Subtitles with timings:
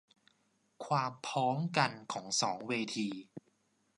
[0.85, 3.07] ความพ้องกันของสองเวที